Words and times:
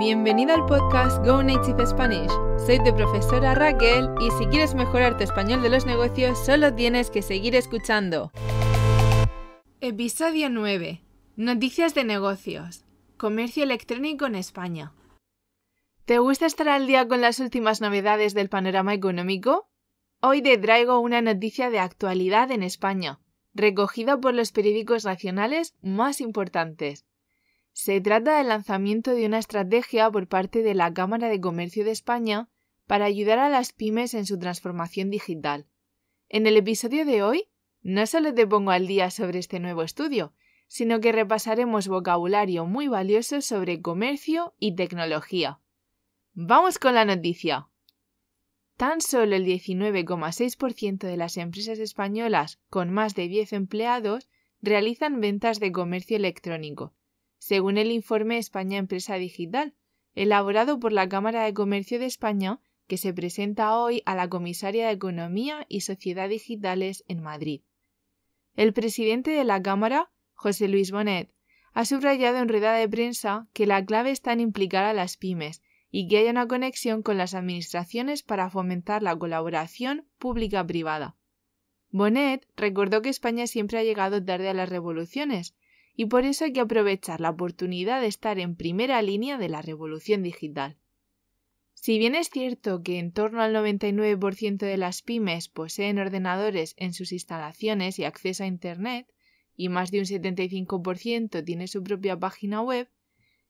bienvenido 0.00 0.54
al 0.54 0.64
podcast 0.64 1.22
Go 1.26 1.42
Native 1.42 1.86
Spanish. 1.86 2.30
Soy 2.64 2.78
tu 2.82 2.96
profesora 2.96 3.54
Raquel 3.54 4.08
y 4.18 4.30
si 4.38 4.46
quieres 4.46 4.74
mejorar 4.74 5.18
tu 5.18 5.24
español 5.24 5.60
de 5.60 5.68
los 5.68 5.84
negocios 5.84 6.42
solo 6.42 6.74
tienes 6.74 7.10
que 7.10 7.20
seguir 7.20 7.54
escuchando. 7.54 8.32
Episodio 9.82 10.48
9. 10.48 11.02
Noticias 11.36 11.94
de 11.94 12.04
negocios. 12.04 12.86
Comercio 13.18 13.62
electrónico 13.62 14.24
en 14.24 14.36
España. 14.36 14.94
¿Te 16.06 16.18
gusta 16.18 16.46
estar 16.46 16.70
al 16.70 16.86
día 16.86 17.06
con 17.06 17.20
las 17.20 17.38
últimas 17.38 17.82
novedades 17.82 18.32
del 18.32 18.48
panorama 18.48 18.94
económico? 18.94 19.68
Hoy 20.22 20.40
te 20.40 20.56
traigo 20.56 20.98
una 21.00 21.20
noticia 21.20 21.68
de 21.68 21.78
actualidad 21.78 22.50
en 22.52 22.62
España, 22.62 23.20
recogida 23.52 24.18
por 24.18 24.32
los 24.32 24.50
periódicos 24.50 25.04
nacionales 25.04 25.74
más 25.82 26.22
importantes. 26.22 27.04
Se 27.72 28.00
trata 28.00 28.38
del 28.38 28.48
lanzamiento 28.48 29.12
de 29.12 29.26
una 29.26 29.38
estrategia 29.38 30.10
por 30.10 30.26
parte 30.28 30.62
de 30.62 30.74
la 30.74 30.92
Cámara 30.92 31.28
de 31.28 31.40
Comercio 31.40 31.84
de 31.84 31.92
España 31.92 32.48
para 32.86 33.04
ayudar 33.04 33.38
a 33.38 33.48
las 33.48 33.72
pymes 33.72 34.14
en 34.14 34.26
su 34.26 34.38
transformación 34.38 35.10
digital. 35.10 35.66
En 36.28 36.46
el 36.46 36.56
episodio 36.56 37.04
de 37.04 37.22
hoy, 37.22 37.48
no 37.82 38.06
solo 38.06 38.34
te 38.34 38.46
pongo 38.46 38.72
al 38.72 38.86
día 38.86 39.10
sobre 39.10 39.38
este 39.38 39.60
nuevo 39.60 39.82
estudio, 39.82 40.34
sino 40.66 41.00
que 41.00 41.12
repasaremos 41.12 41.88
vocabulario 41.88 42.66
muy 42.66 42.88
valioso 42.88 43.40
sobre 43.40 43.80
comercio 43.80 44.54
y 44.58 44.76
tecnología. 44.76 45.60
Vamos 46.32 46.78
con 46.78 46.94
la 46.94 47.04
noticia. 47.04 47.68
Tan 48.76 49.00
solo 49.00 49.34
el 49.36 49.44
19,6% 49.44 50.98
de 50.98 51.16
las 51.16 51.36
empresas 51.36 51.78
españolas 51.78 52.60
con 52.70 52.92
más 52.92 53.14
de 53.14 53.28
10 53.28 53.52
empleados 53.52 54.28
realizan 54.62 55.20
ventas 55.20 55.58
de 55.58 55.72
comercio 55.72 56.16
electrónico, 56.16 56.94
según 57.40 57.78
el 57.78 57.90
informe 57.90 58.36
España 58.36 58.76
Empresa 58.76 59.16
Digital, 59.16 59.74
elaborado 60.14 60.78
por 60.78 60.92
la 60.92 61.08
Cámara 61.08 61.42
de 61.42 61.54
Comercio 61.54 61.98
de 61.98 62.04
España, 62.04 62.60
que 62.86 62.98
se 62.98 63.14
presenta 63.14 63.76
hoy 63.78 64.02
a 64.04 64.14
la 64.14 64.28
Comisaria 64.28 64.86
de 64.86 64.92
Economía 64.92 65.64
y 65.68 65.80
Sociedad 65.80 66.28
Digitales 66.28 67.02
en 67.08 67.22
Madrid. 67.22 67.62
El 68.56 68.74
presidente 68.74 69.30
de 69.30 69.44
la 69.44 69.62
Cámara, 69.62 70.12
José 70.34 70.68
Luis 70.68 70.90
Bonet, 70.90 71.32
ha 71.72 71.86
subrayado 71.86 72.38
en 72.38 72.48
rueda 72.48 72.74
de 72.74 72.88
prensa 72.88 73.48
que 73.54 73.66
la 73.66 73.84
clave 73.86 74.10
está 74.10 74.34
en 74.34 74.40
implicar 74.40 74.84
a 74.84 74.92
las 74.92 75.16
pymes 75.16 75.62
y 75.90 76.08
que 76.08 76.18
haya 76.18 76.32
una 76.32 76.46
conexión 76.46 77.02
con 77.02 77.16
las 77.16 77.32
administraciones 77.32 78.22
para 78.22 78.50
fomentar 78.50 79.02
la 79.02 79.16
colaboración 79.16 80.06
pública-privada. 80.18 81.16
Bonet 81.90 82.46
recordó 82.54 83.00
que 83.00 83.08
España 83.08 83.46
siempre 83.46 83.78
ha 83.78 83.84
llegado 83.84 84.22
tarde 84.22 84.50
a 84.50 84.54
las 84.54 84.68
revoluciones 84.68 85.54
y 85.94 86.06
por 86.06 86.24
eso 86.24 86.44
hay 86.44 86.52
que 86.52 86.60
aprovechar 86.60 87.20
la 87.20 87.30
oportunidad 87.30 88.00
de 88.00 88.06
estar 88.06 88.38
en 88.38 88.56
primera 88.56 89.02
línea 89.02 89.38
de 89.38 89.48
la 89.48 89.62
revolución 89.62 90.22
digital. 90.22 90.76
Si 91.74 91.98
bien 91.98 92.14
es 92.14 92.28
cierto 92.28 92.82
que 92.82 92.98
en 92.98 93.10
torno 93.10 93.40
al 93.40 93.54
99% 93.54 94.58
de 94.58 94.76
las 94.76 95.00
pymes 95.02 95.48
poseen 95.48 95.98
ordenadores 95.98 96.74
en 96.76 96.92
sus 96.92 97.10
instalaciones 97.10 97.98
y 97.98 98.04
acceso 98.04 98.44
a 98.44 98.46
Internet, 98.46 99.06
y 99.56 99.68
más 99.68 99.90
de 99.90 99.98
un 100.00 100.04
75% 100.04 101.44
tiene 101.44 101.68
su 101.68 101.82
propia 101.82 102.18
página 102.18 102.60
web, 102.60 102.88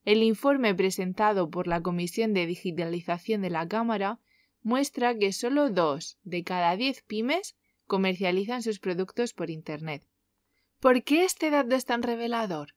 el 0.04 0.22
informe 0.22 0.74
presentado 0.74 1.50
por 1.50 1.66
la 1.66 1.82
Comisión 1.82 2.32
de 2.32 2.46
Digitalización 2.46 3.42
de 3.42 3.50
la 3.50 3.68
Cámara 3.68 4.18
muestra 4.62 5.16
que 5.18 5.32
solo 5.32 5.70
dos 5.70 6.18
de 6.22 6.42
cada 6.42 6.76
diez 6.76 7.02
pymes 7.02 7.56
comercializan 7.86 8.62
sus 8.62 8.78
productos 8.78 9.34
por 9.34 9.50
Internet. 9.50 10.04
¿Por 10.80 11.04
qué 11.04 11.24
este 11.24 11.50
dato 11.50 11.76
es 11.76 11.84
tan 11.84 12.02
revelador? 12.02 12.74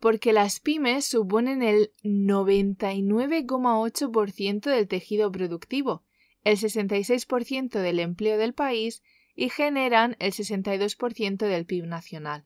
Porque 0.00 0.32
las 0.32 0.58
pymes 0.58 1.04
suponen 1.04 1.62
el 1.62 1.92
99,8% 2.02 4.60
del 4.60 4.88
tejido 4.88 5.30
productivo, 5.30 6.02
el 6.42 6.56
66% 6.56 7.80
del 7.80 8.00
empleo 8.00 8.38
del 8.38 8.54
país 8.54 9.04
y 9.36 9.50
generan 9.50 10.16
el 10.18 10.32
62% 10.32 11.46
del 11.46 11.64
PIB 11.64 11.86
nacional. 11.86 12.44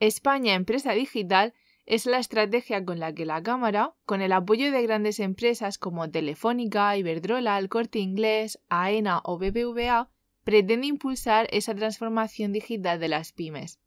España 0.00 0.54
Empresa 0.54 0.92
Digital 0.92 1.52
es 1.84 2.06
la 2.06 2.18
estrategia 2.18 2.82
con 2.82 2.98
la 2.98 3.14
que 3.14 3.26
la 3.26 3.42
Cámara, 3.42 3.94
con 4.06 4.22
el 4.22 4.32
apoyo 4.32 4.72
de 4.72 4.82
grandes 4.82 5.20
empresas 5.20 5.76
como 5.76 6.10
Telefónica, 6.10 6.96
Iberdrola, 6.96 7.58
El 7.58 7.68
Corte 7.68 7.98
Inglés, 7.98 8.58
AENA 8.70 9.20
o 9.22 9.36
BBVA, 9.38 10.08
pretende 10.44 10.86
impulsar 10.86 11.46
esa 11.52 11.74
transformación 11.74 12.52
digital 12.52 12.98
de 13.00 13.08
las 13.08 13.32
pymes. 13.32 13.80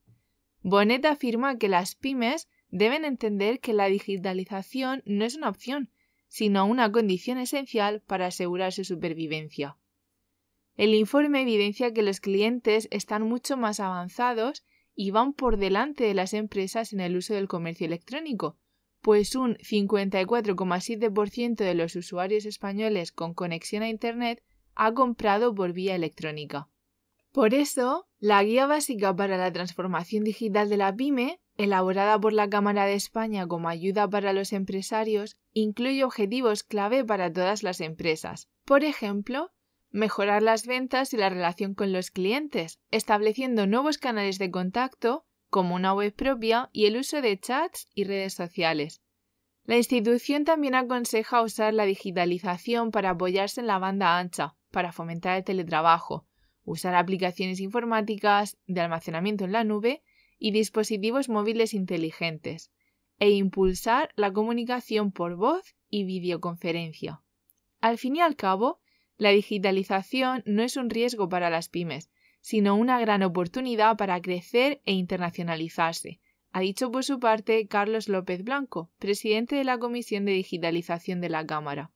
Bonet 0.69 1.05
afirma 1.05 1.57
que 1.57 1.69
las 1.69 1.95
pymes 1.95 2.50
deben 2.72 3.05
entender 3.05 3.61
que 3.61 3.72
la 3.72 3.85
digitalización 3.85 5.01
no 5.05 5.23
es 5.23 5.35
una 5.35 5.47
opción, 5.47 5.94
sino 6.28 6.66
una 6.66 6.91
condición 6.91 7.38
esencial 7.38 8.01
para 8.01 8.25
asegurar 8.25 8.73
su 8.73 8.83
supervivencia. 8.83 9.77
El 10.75 10.94
informe 10.94 11.44
evidencia 11.44 11.94
que 11.94 12.01
los 12.03 12.19
clientes 12.19 12.89
están 12.91 13.23
mucho 13.23 13.56
más 13.56 13.79
avanzados 13.79 14.66
y 14.94 15.11
van 15.11 15.31
por 15.31 15.56
delante 15.56 16.03
de 16.03 16.13
las 16.13 16.33
empresas 16.33 16.91
en 16.91 17.00
el 17.00 17.16
uso 17.16 17.33
del 17.33 17.47
comercio 17.47 17.88
electrónico, 17.88 18.57
pues 19.01 19.35
un 19.35 19.56
54,7% 19.59 21.56
de 21.56 21.75
los 21.75 21.95
usuarios 21.95 22.45
españoles 22.45 23.13
con 23.13 23.33
conexión 23.33 23.83
a 23.83 23.89
Internet 23.89 24.44
ha 24.75 24.94
comprado 24.94 25.56
por 25.56 25.72
vía 25.72 25.95
electrónica. 25.95 26.67
Por 27.38 27.53
eso, 27.53 28.08
la 28.18 28.44
Guía 28.44 28.66
Básica 28.66 29.16
para 29.16 29.38
la 29.38 29.53
Transformación 29.53 30.24
Digital 30.24 30.70
de 30.70 30.78
la 30.78 30.96
PyME, 30.96 31.40
elaborada 31.56 32.20
por 32.20 32.34
la 32.34 32.50
Cámara 32.50 32.88
de 32.88 32.96
España 32.96 33.46
como 33.46 33.70
ayuda 33.70 34.09
para 34.09 34.34
los 34.34 34.53
empresarios, 34.53 35.38
incluye 35.53 36.03
objetivos 36.03 36.64
clave 36.64 37.06
para 37.06 37.31
todas 37.31 37.62
las 37.62 37.80
empresas. 37.80 38.50
Por 38.66 38.84
ejemplo, 38.84 39.52
mejorar 39.92 40.42
las 40.42 40.66
ventas 40.66 41.14
y 41.14 41.18
la 41.18 41.30
relación 41.30 41.75
con 41.75 41.94
los 41.94 42.09
clientes, 42.09 42.80
estableciendo 42.90 43.68
nuevos 43.68 44.00
canales 44.00 44.40
de 44.40 44.50
contacto, 44.50 45.28
como 45.52 45.75
una 45.75 45.94
web 45.94 46.16
propia 46.16 46.72
y 46.74 46.88
el 46.88 46.98
uso 46.98 47.22
de 47.22 47.40
chats 47.40 47.88
y 47.94 48.06
redes 48.06 48.34
sociales. 48.34 49.04
La 49.64 49.78
institución 49.78 50.44
también 50.44 50.74
aconseja 50.74 51.44
usar 51.44 51.75
la 51.75 51.86
digitalización 51.86 52.90
para 52.90 53.12
apoyarse 53.12 53.62
en 53.62 53.68
la 53.68 53.78
banda 53.78 54.18
ancha, 54.18 54.56
para 54.72 54.92
fomentar 54.92 55.38
el 55.38 55.44
teletrabajo, 55.44 56.26
usar 56.67 56.95
aplicaciones 56.95 57.61
informáticas 57.61 58.57
de 58.67 58.81
almacenamiento 58.81 59.45
en 59.45 59.53
la 59.53 59.63
nube 59.63 60.03
y 60.38 60.51
dispositivos 60.51 61.29
móviles 61.29 61.73
inteligentes, 61.73 62.72
e 63.19 63.29
impulsar 63.29 64.09
la 64.16 64.33
comunicación 64.33 65.13
por 65.13 65.38
voz 65.38 65.75
y 65.89 66.03
videoconferencia. 66.03 67.22
Al 67.79 67.97
fin 67.97 68.17
y 68.17 68.19
al 68.19 68.35
cabo, 68.35 68.81
la 69.17 69.29
digitalización 69.29 70.44
no 70.45 70.61
es 70.61 70.75
un 70.75 70.89
riesgo 70.89 71.29
para 71.29 71.50
las 71.50 71.69
pymes, 71.69 72.11
sino 72.41 72.75
una 72.75 73.00
gran 73.00 73.23
oportunidad 73.23 73.95
para 73.95 74.22
crecer 74.22 74.81
e 74.83 74.91
internacionalizarse, 74.91 76.19
ha 76.51 76.59
dicho 76.59 76.91
por 76.91 77.06
su 77.06 77.19
parte 77.19 77.66
Carlos 77.67 78.09
López 78.09 78.44
Blanco, 78.44 78.91
presidente 79.00 79.56
de 79.56 79.63
la 79.63 79.77
Comisión 79.77 80.25
de 80.25 80.33
Digitalización 80.33 81.22
de 81.22 81.29
la 81.29 81.45
Cámara. 81.45 81.91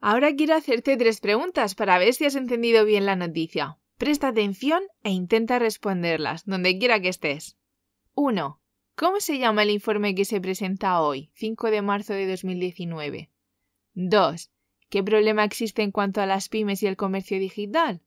Ahora 0.00 0.34
quiero 0.34 0.54
hacerte 0.54 0.96
tres 0.96 1.20
preguntas 1.20 1.74
para 1.74 1.98
ver 1.98 2.14
si 2.14 2.24
has 2.24 2.34
entendido 2.34 2.86
bien 2.86 3.04
la 3.04 3.16
noticia. 3.16 3.78
Presta 3.98 4.28
atención 4.28 4.82
e 5.02 5.10
intenta 5.10 5.58
responderlas, 5.58 6.46
donde 6.46 6.78
quiera 6.78 7.00
que 7.00 7.10
estés. 7.10 7.58
1. 8.14 8.60
¿Cómo 8.94 9.20
se 9.20 9.38
llama 9.38 9.62
el 9.62 9.70
informe 9.70 10.14
que 10.14 10.24
se 10.24 10.40
presenta 10.40 11.02
hoy, 11.02 11.30
5 11.34 11.70
de 11.70 11.82
marzo 11.82 12.14
de 12.14 12.26
2019? 12.26 13.30
2. 13.92 14.50
¿Qué 14.88 15.04
problema 15.04 15.44
existe 15.44 15.82
en 15.82 15.90
cuanto 15.90 16.22
a 16.22 16.26
las 16.26 16.48
pymes 16.48 16.82
y 16.82 16.86
el 16.86 16.96
comercio 16.96 17.38
digital? 17.38 18.00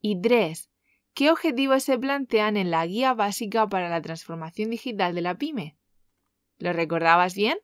Y 0.00 0.20
3. 0.20 0.70
¿Qué 1.12 1.30
objetivos 1.30 1.82
se 1.82 1.98
plantean 1.98 2.56
en 2.56 2.70
la 2.70 2.86
guía 2.86 3.12
básica 3.12 3.68
para 3.68 3.90
la 3.90 4.00
transformación 4.00 4.70
digital 4.70 5.14
de 5.14 5.20
la 5.20 5.36
pyme? 5.36 5.76
¿Lo 6.58 6.72
recordabas 6.72 7.34
bien? 7.34 7.58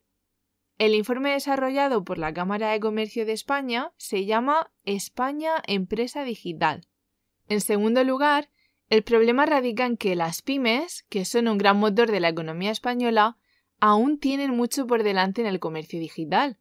El 0.81 0.94
informe 0.94 1.32
desarrollado 1.32 2.06
por 2.06 2.17
la 2.17 2.32
Cámara 2.32 2.71
de 2.71 2.81
Comercio 2.81 3.27
de 3.27 3.35
España 3.35 3.93
se 3.99 4.25
llama 4.25 4.73
España 4.87 5.62
Empresa 5.67 6.25
Digital. 6.25 6.87
En 7.49 7.61
segundo 7.61 8.03
lugar, 8.03 8.49
el 8.88 9.03
problema 9.03 9.44
radica 9.44 9.85
en 9.85 9.99
que 9.99 10.17
las 10.17 10.41
pymes, 10.41 11.05
que 11.11 11.27
son 11.27 11.49
un 11.49 11.59
gran 11.59 11.77
motor 11.77 12.11
de 12.11 12.21
la 12.21 12.31
economía 12.31 12.71
española, 12.71 13.37
aún 13.79 14.19
tienen 14.19 14.53
mucho 14.53 14.87
por 14.87 15.03
delante 15.03 15.43
en 15.43 15.49
el 15.49 15.61
comercio 15.61 16.00
digital. 16.00 16.56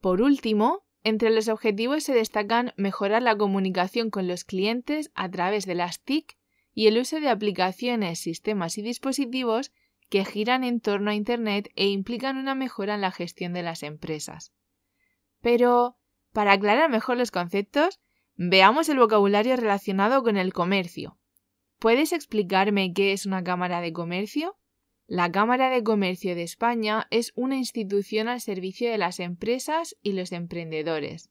Por 0.00 0.22
último, 0.22 0.84
entre 1.02 1.30
los 1.30 1.48
objetivos 1.48 2.04
se 2.04 2.14
destacan 2.14 2.72
mejorar 2.76 3.20
la 3.20 3.36
comunicación 3.36 4.10
con 4.10 4.28
los 4.28 4.44
clientes 4.44 5.10
a 5.16 5.28
través 5.28 5.66
de 5.66 5.74
las 5.74 6.04
TIC 6.04 6.38
y 6.72 6.86
el 6.86 6.98
uso 6.98 7.18
de 7.18 7.28
aplicaciones, 7.28 8.20
sistemas 8.20 8.78
y 8.78 8.82
dispositivos 8.82 9.72
que 10.10 10.24
giran 10.24 10.64
en 10.64 10.80
torno 10.80 11.10
a 11.10 11.14
Internet 11.14 11.70
e 11.76 11.88
implican 11.88 12.36
una 12.36 12.54
mejora 12.54 12.96
en 12.96 13.00
la 13.00 13.12
gestión 13.12 13.52
de 13.54 13.62
las 13.62 13.82
empresas. 13.82 14.52
Pero, 15.40 15.96
para 16.32 16.52
aclarar 16.52 16.90
mejor 16.90 17.16
los 17.16 17.30
conceptos, 17.30 18.00
veamos 18.34 18.88
el 18.88 18.98
vocabulario 18.98 19.56
relacionado 19.56 20.22
con 20.22 20.36
el 20.36 20.52
comercio. 20.52 21.16
¿Puedes 21.78 22.12
explicarme 22.12 22.92
qué 22.92 23.12
es 23.12 23.24
una 23.24 23.42
cámara 23.42 23.80
de 23.80 23.92
comercio? 23.92 24.58
La 25.06 25.32
Cámara 25.32 25.70
de 25.70 25.82
Comercio 25.82 26.36
de 26.36 26.44
España 26.44 27.08
es 27.10 27.32
una 27.34 27.56
institución 27.56 28.28
al 28.28 28.40
servicio 28.40 28.88
de 28.88 28.98
las 28.98 29.18
empresas 29.18 29.96
y 30.02 30.12
los 30.12 30.30
emprendedores. 30.30 31.30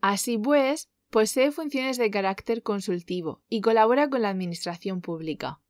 Así 0.00 0.38
pues, 0.38 0.88
posee 1.10 1.50
funciones 1.50 1.98
de 1.98 2.10
carácter 2.10 2.62
consultivo 2.62 3.42
y 3.48 3.60
colabora 3.60 4.08
con 4.08 4.22
la 4.22 4.30
Administración 4.30 5.02
Pública. 5.02 5.60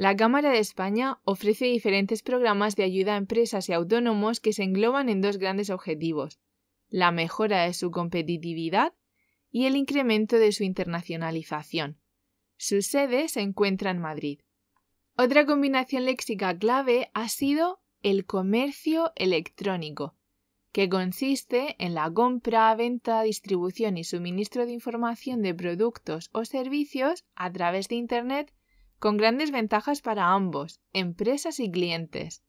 La 0.00 0.16
Cámara 0.16 0.52
de 0.52 0.60
España 0.60 1.20
ofrece 1.24 1.66
diferentes 1.66 2.22
programas 2.22 2.74
de 2.74 2.84
ayuda 2.84 3.12
a 3.12 3.16
empresas 3.18 3.68
y 3.68 3.74
autónomos 3.74 4.40
que 4.40 4.54
se 4.54 4.62
engloban 4.62 5.10
en 5.10 5.20
dos 5.20 5.36
grandes 5.36 5.68
objetivos, 5.68 6.40
la 6.88 7.12
mejora 7.12 7.64
de 7.64 7.74
su 7.74 7.90
competitividad 7.90 8.94
y 9.50 9.66
el 9.66 9.76
incremento 9.76 10.38
de 10.38 10.52
su 10.52 10.64
internacionalización. 10.64 11.98
Su 12.56 12.80
sede 12.80 13.28
se 13.28 13.42
encuentra 13.42 13.90
en 13.90 13.98
Madrid. 13.98 14.40
Otra 15.18 15.44
combinación 15.44 16.06
léxica 16.06 16.56
clave 16.56 17.10
ha 17.12 17.28
sido 17.28 17.82
el 18.02 18.24
comercio 18.24 19.12
electrónico, 19.16 20.16
que 20.72 20.88
consiste 20.88 21.76
en 21.78 21.92
la 21.92 22.10
compra, 22.10 22.74
venta, 22.74 23.20
distribución 23.20 23.98
y 23.98 24.04
suministro 24.04 24.64
de 24.64 24.72
información 24.72 25.42
de 25.42 25.52
productos 25.52 26.30
o 26.32 26.46
servicios 26.46 27.26
a 27.34 27.52
través 27.52 27.88
de 27.88 27.96
Internet 27.96 28.54
con 29.00 29.16
grandes 29.16 29.50
ventajas 29.50 30.02
para 30.02 30.32
ambos, 30.32 30.80
empresas 30.92 31.58
y 31.58 31.70
clientes. 31.70 32.44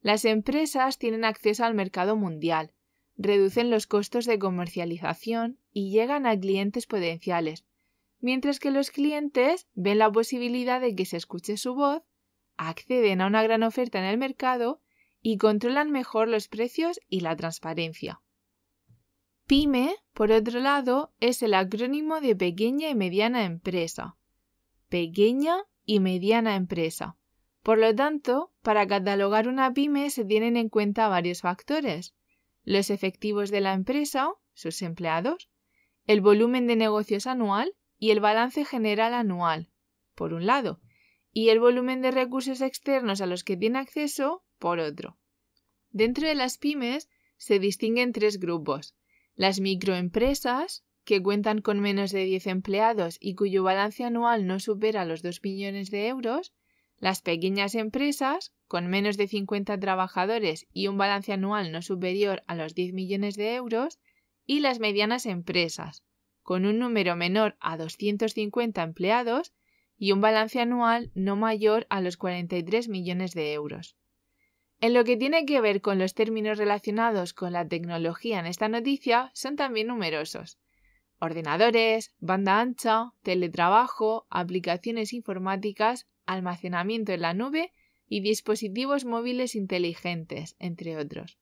Las 0.00 0.24
empresas 0.24 0.98
tienen 0.98 1.24
acceso 1.24 1.64
al 1.64 1.74
mercado 1.74 2.16
mundial, 2.16 2.72
reducen 3.16 3.70
los 3.70 3.86
costos 3.86 4.24
de 4.24 4.38
comercialización 4.38 5.58
y 5.70 5.92
llegan 5.92 6.26
a 6.26 6.36
clientes 6.36 6.86
potenciales, 6.86 7.66
mientras 8.20 8.58
que 8.58 8.70
los 8.70 8.90
clientes 8.90 9.68
ven 9.74 9.98
la 9.98 10.10
posibilidad 10.10 10.80
de 10.80 10.96
que 10.96 11.04
se 11.04 11.18
escuche 11.18 11.58
su 11.58 11.74
voz, 11.74 12.02
acceden 12.56 13.20
a 13.20 13.26
una 13.26 13.42
gran 13.42 13.62
oferta 13.62 13.98
en 13.98 14.06
el 14.06 14.16
mercado 14.16 14.80
y 15.20 15.36
controlan 15.36 15.90
mejor 15.90 16.26
los 16.26 16.48
precios 16.48 17.00
y 17.08 17.20
la 17.20 17.36
transparencia. 17.36 18.22
PYME, 19.46 19.94
por 20.14 20.32
otro 20.32 20.58
lado, 20.60 21.12
es 21.20 21.42
el 21.42 21.52
acrónimo 21.52 22.22
de 22.22 22.34
pequeña 22.34 22.88
y 22.88 22.94
mediana 22.94 23.44
empresa. 23.44 24.16
Pequeña 24.88 25.64
y 25.84 26.00
mediana 26.00 26.56
empresa. 26.56 27.16
Por 27.62 27.78
lo 27.78 27.94
tanto, 27.94 28.52
para 28.62 28.86
catalogar 28.86 29.48
una 29.48 29.72
pyme 29.72 30.10
se 30.10 30.24
tienen 30.24 30.56
en 30.56 30.68
cuenta 30.68 31.08
varios 31.08 31.40
factores. 31.40 32.14
Los 32.64 32.90
efectivos 32.90 33.50
de 33.50 33.60
la 33.60 33.72
empresa, 33.72 34.30
sus 34.54 34.82
empleados, 34.82 35.48
el 36.06 36.20
volumen 36.20 36.66
de 36.66 36.76
negocios 36.76 37.26
anual 37.26 37.74
y 37.98 38.10
el 38.10 38.20
balance 38.20 38.64
general 38.64 39.14
anual, 39.14 39.70
por 40.14 40.32
un 40.32 40.46
lado, 40.46 40.80
y 41.32 41.50
el 41.50 41.60
volumen 41.60 42.02
de 42.02 42.10
recursos 42.10 42.60
externos 42.60 43.20
a 43.20 43.26
los 43.26 43.44
que 43.44 43.56
tiene 43.56 43.78
acceso, 43.78 44.44
por 44.58 44.80
otro. 44.80 45.18
Dentro 45.90 46.26
de 46.26 46.34
las 46.34 46.58
pymes 46.58 47.08
se 47.36 47.58
distinguen 47.58 48.12
tres 48.12 48.38
grupos. 48.38 48.96
Las 49.34 49.60
microempresas, 49.60 50.84
que 51.04 51.22
cuentan 51.22 51.60
con 51.60 51.80
menos 51.80 52.12
de 52.12 52.24
10 52.24 52.46
empleados 52.46 53.16
y 53.20 53.34
cuyo 53.34 53.62
balance 53.62 54.04
anual 54.04 54.46
no 54.46 54.60
supera 54.60 55.04
los 55.04 55.22
2 55.22 55.40
millones 55.42 55.90
de 55.90 56.08
euros, 56.08 56.52
las 56.98 57.22
pequeñas 57.22 57.74
empresas, 57.74 58.52
con 58.68 58.86
menos 58.86 59.16
de 59.16 59.26
50 59.26 59.78
trabajadores 59.80 60.66
y 60.72 60.86
un 60.86 60.98
balance 60.98 61.32
anual 61.32 61.72
no 61.72 61.82
superior 61.82 62.42
a 62.46 62.54
los 62.54 62.74
10 62.74 62.92
millones 62.92 63.34
de 63.34 63.54
euros, 63.54 63.98
y 64.46 64.60
las 64.60 64.78
medianas 64.78 65.26
empresas, 65.26 66.04
con 66.42 66.66
un 66.66 66.78
número 66.78 67.16
menor 67.16 67.56
a 67.60 67.76
250 67.76 68.82
empleados 68.82 69.52
y 69.96 70.12
un 70.12 70.20
balance 70.20 70.60
anual 70.60 71.10
no 71.14 71.36
mayor 71.36 71.86
a 71.90 72.00
los 72.00 72.16
43 72.16 72.88
millones 72.88 73.34
de 73.34 73.52
euros. 73.52 73.96
En 74.80 74.94
lo 74.94 75.04
que 75.04 75.16
tiene 75.16 75.46
que 75.46 75.60
ver 75.60 75.80
con 75.80 75.98
los 76.00 76.14
términos 76.14 76.58
relacionados 76.58 77.34
con 77.34 77.52
la 77.52 77.68
tecnología 77.68 78.40
en 78.40 78.46
esta 78.46 78.68
noticia 78.68 79.30
son 79.32 79.54
también 79.54 79.86
numerosos. 79.86 80.58
Ordenadores, 81.24 82.12
banda 82.18 82.58
ancha, 82.58 83.12
teletrabajo, 83.22 84.26
aplicaciones 84.28 85.12
informáticas, 85.12 86.08
almacenamiento 86.26 87.12
en 87.12 87.20
la 87.20 87.32
nube 87.32 87.72
y 88.08 88.22
dispositivos 88.22 89.04
móviles 89.04 89.54
inteligentes, 89.54 90.56
entre 90.58 90.96
otros. 90.96 91.38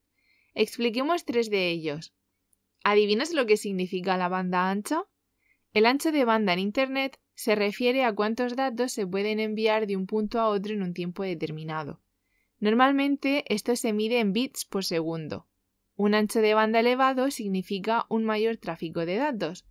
Expliquemos 0.52 1.24
tres 1.24 1.48
de 1.48 1.70
ellos. 1.70 2.12
¿Adivinas 2.84 3.32
lo 3.32 3.46
que 3.46 3.56
significa 3.56 4.18
la 4.18 4.28
banda 4.28 4.70
ancha? 4.70 5.04
El 5.72 5.86
ancho 5.86 6.12
de 6.12 6.26
banda 6.26 6.52
en 6.52 6.58
Internet 6.58 7.18
se 7.34 7.54
refiere 7.54 8.04
a 8.04 8.14
cuántos 8.14 8.56
datos 8.56 8.92
se 8.92 9.06
pueden 9.06 9.40
enviar 9.40 9.86
de 9.86 9.96
un 9.96 10.06
punto 10.06 10.40
a 10.40 10.48
otro 10.48 10.74
en 10.74 10.82
un 10.82 10.92
tiempo 10.92 11.22
determinado. 11.22 12.02
Normalmente 12.58 13.44
esto 13.48 13.74
se 13.76 13.94
mide 13.94 14.20
en 14.20 14.34
bits 14.34 14.66
por 14.66 14.84
segundo. 14.84 15.46
Un 16.02 16.14
ancho 16.14 16.40
de 16.40 16.54
banda 16.54 16.80
elevado 16.80 17.30
significa 17.30 18.06
un 18.08 18.24
mayor 18.24 18.56
tráfico 18.56 19.04
de 19.04 19.16
datos. 19.16 19.66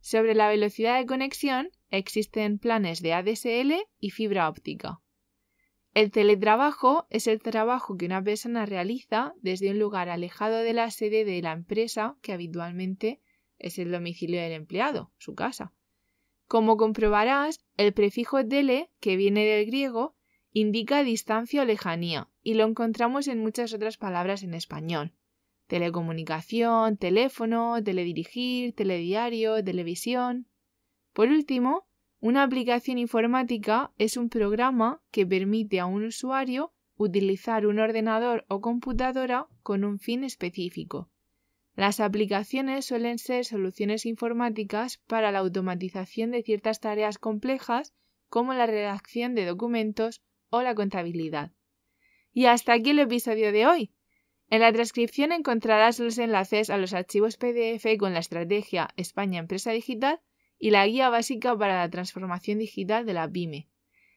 Sobre 0.00 0.34
la 0.34 0.48
velocidad 0.48 0.98
de 0.98 1.04
conexión 1.04 1.68
existen 1.90 2.58
planes 2.58 3.02
de 3.02 3.12
ADSL 3.12 3.74
y 4.00 4.08
fibra 4.08 4.48
óptica. 4.48 5.02
El 5.92 6.10
teletrabajo 6.12 7.06
es 7.10 7.26
el 7.26 7.42
trabajo 7.42 7.98
que 7.98 8.06
una 8.06 8.24
persona 8.24 8.64
realiza 8.64 9.34
desde 9.42 9.70
un 9.70 9.78
lugar 9.78 10.08
alejado 10.08 10.60
de 10.60 10.72
la 10.72 10.90
sede 10.90 11.26
de 11.26 11.42
la 11.42 11.52
empresa, 11.52 12.16
que 12.22 12.32
habitualmente 12.32 13.20
es 13.58 13.78
el 13.78 13.92
domicilio 13.92 14.40
del 14.40 14.52
empleado, 14.52 15.12
su 15.18 15.34
casa. 15.34 15.74
Como 16.46 16.78
comprobarás, 16.78 17.60
el 17.76 17.92
prefijo 17.92 18.42
tele, 18.46 18.90
que 18.98 19.18
viene 19.18 19.44
del 19.44 19.66
griego, 19.66 20.16
indica 20.52 21.04
distancia 21.04 21.60
o 21.60 21.64
lejanía, 21.66 22.30
y 22.42 22.54
lo 22.54 22.64
encontramos 22.64 23.28
en 23.28 23.40
muchas 23.40 23.74
otras 23.74 23.98
palabras 23.98 24.42
en 24.42 24.54
español. 24.54 25.12
Telecomunicación, 25.66 26.96
teléfono, 26.96 27.82
teledirigir, 27.82 28.74
telediario, 28.74 29.62
televisión. 29.64 30.46
Por 31.12 31.28
último, 31.28 31.86
una 32.20 32.42
aplicación 32.42 32.98
informática 32.98 33.92
es 33.98 34.16
un 34.16 34.28
programa 34.28 35.02
que 35.10 35.26
permite 35.26 35.80
a 35.80 35.86
un 35.86 36.04
usuario 36.04 36.72
utilizar 36.96 37.66
un 37.66 37.78
ordenador 37.78 38.44
o 38.48 38.60
computadora 38.60 39.46
con 39.62 39.84
un 39.84 39.98
fin 39.98 40.24
específico. 40.24 41.10
Las 41.74 42.00
aplicaciones 42.00 42.86
suelen 42.86 43.18
ser 43.18 43.44
soluciones 43.44 44.06
informáticas 44.06 44.98
para 45.06 45.30
la 45.30 45.40
automatización 45.40 46.30
de 46.30 46.42
ciertas 46.42 46.80
tareas 46.80 47.18
complejas 47.18 47.92
como 48.28 48.54
la 48.54 48.66
redacción 48.66 49.34
de 49.34 49.44
documentos 49.44 50.22
o 50.48 50.62
la 50.62 50.74
contabilidad. 50.74 51.52
Y 52.32 52.46
hasta 52.46 52.72
aquí 52.72 52.90
el 52.90 53.00
episodio 53.00 53.52
de 53.52 53.66
hoy. 53.66 53.92
En 54.48 54.60
la 54.60 54.70
descripción 54.72 55.32
encontrarás 55.32 55.98
los 55.98 56.18
enlaces 56.18 56.70
a 56.70 56.78
los 56.78 56.94
archivos 56.94 57.36
PDF 57.36 57.84
con 57.98 58.12
la 58.12 58.20
estrategia 58.20 58.90
España 58.96 59.40
Empresa 59.40 59.72
Digital 59.72 60.20
y 60.58 60.70
la 60.70 60.86
guía 60.86 61.10
básica 61.10 61.58
para 61.58 61.76
la 61.76 61.90
transformación 61.90 62.58
digital 62.58 63.04
de 63.06 63.12
la 63.12 63.28
PyME. 63.28 63.68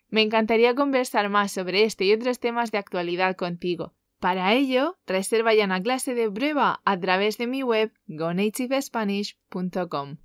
Me 0.10 0.22
encantaría 0.22 0.76
conversar 0.76 1.30
más 1.30 1.52
sobre 1.52 1.84
este 1.84 2.06
y 2.06 2.14
otros 2.14 2.40
temas 2.40 2.72
de 2.72 2.78
actualidad 2.78 3.36
contigo. 3.36 3.96
Para 4.20 4.54
ello, 4.54 4.98
reserva 5.08 5.54
ya 5.54 5.66
una 5.66 5.82
clase 5.82 6.14
de 6.14 6.30
prueba 6.30 6.82
a 6.84 7.00
través 7.00 7.38
de 7.38 7.48
mi 7.48 7.64
web 7.64 7.94
gonativespanish.com. 8.08 10.18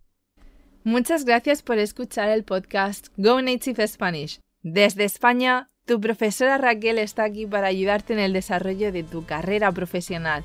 Muchas 0.83 1.25
gracias 1.25 1.63
por 1.63 1.79
escuchar 1.79 2.29
el 2.29 2.43
podcast 2.45 3.07
Go 3.17 3.41
Native 3.41 3.87
Spanish. 3.87 4.41
Desde 4.63 5.05
España, 5.05 5.71
tu 5.87 6.01
profesora 6.01 6.59
Raquel 6.59 6.99
está 6.99 7.25
aquí 7.25 7.47
para 7.47 7.67
ayudarte 7.67 8.13
en 8.13 8.19
el 8.19 8.33
desarrollo 8.33 8.93
de 8.93 9.03
tu 9.03 9.25
carrera 9.25 9.71
profesional. 9.73 10.45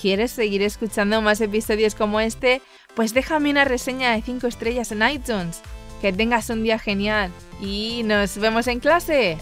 ¿Quieres 0.00 0.30
seguir 0.30 0.62
escuchando 0.62 1.22
más 1.22 1.40
episodios 1.40 1.94
como 1.94 2.20
este? 2.20 2.60
Pues 2.94 3.14
déjame 3.14 3.50
una 3.50 3.64
reseña 3.64 4.12
de 4.12 4.22
5 4.22 4.46
estrellas 4.46 4.92
en 4.92 5.08
iTunes. 5.08 5.62
Que 6.00 6.12
tengas 6.12 6.50
un 6.50 6.62
día 6.62 6.78
genial 6.78 7.30
y 7.60 8.02
nos 8.04 8.36
vemos 8.36 8.66
en 8.66 8.80
clase. 8.80 9.38